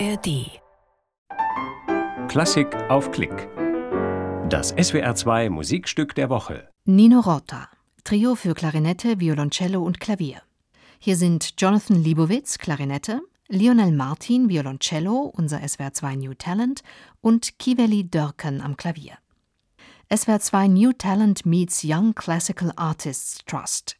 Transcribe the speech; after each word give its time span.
ARD. 0.00 0.60
Klassik 2.28 2.74
auf 2.88 3.12
Klick. 3.12 3.48
Das 4.48 4.74
SWR2 4.74 5.50
Musikstück 5.50 6.14
der 6.16 6.30
Woche. 6.30 6.68
Nino 6.84 7.20
Rota, 7.20 7.68
Trio 8.02 8.34
für 8.34 8.54
Klarinette, 8.54 9.20
Violoncello 9.20 9.80
und 9.82 10.00
Klavier. 10.00 10.42
Hier 10.98 11.16
sind 11.16 11.54
Jonathan 11.58 12.02
Libowitz, 12.02 12.58
Klarinette, 12.58 13.20
Lionel 13.48 13.92
Martin, 13.92 14.48
Violoncello, 14.48 15.32
unser 15.32 15.58
SWR2 15.58 16.16
New 16.16 16.34
Talent 16.34 16.82
und 17.20 17.58
Kiveli 17.58 18.10
Dörken 18.10 18.60
am 18.60 18.76
Klavier. 18.76 19.18
SWR2 20.10 20.68
New 20.68 20.92
Talent 20.92 21.46
meets 21.46 21.82
Young 21.84 22.14
Classical 22.14 22.72
Artists 22.76 23.44
Trust. 23.46 23.96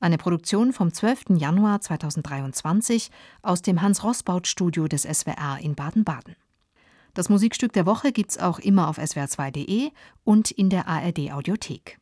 Eine 0.00 0.16
Produktion 0.16 0.72
vom 0.72 0.92
12. 0.92 1.24
Januar 1.38 1.80
2023 1.80 3.10
aus 3.42 3.62
dem 3.62 3.82
Hans-Rossbaut-Studio 3.82 4.86
des 4.86 5.02
SWR 5.02 5.58
in 5.60 5.74
Baden-Baden. 5.74 6.36
Das 7.14 7.28
Musikstück 7.28 7.72
der 7.72 7.84
Woche 7.84 8.12
gibt's 8.12 8.38
auch 8.38 8.60
immer 8.60 8.88
auf 8.88 8.98
swr2.de 8.98 9.90
und 10.22 10.52
in 10.52 10.70
der 10.70 10.86
ARD-Audiothek. 10.86 11.98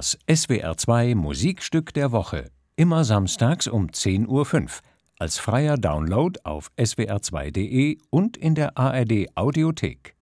Das 0.00 0.18
SWR2 0.26 1.14
Musikstück 1.14 1.92
der 1.92 2.10
Woche. 2.10 2.50
Immer 2.74 3.04
samstags 3.04 3.66
um 3.66 3.88
10.05 3.88 4.28
Uhr. 4.28 4.70
Als 5.18 5.38
freier 5.38 5.76
Download 5.76 6.40
auf 6.42 6.70
swr2.de 6.78 7.98
und 8.08 8.38
in 8.38 8.54
der 8.54 8.78
ARD 8.78 9.26
Audiothek. 9.34 10.16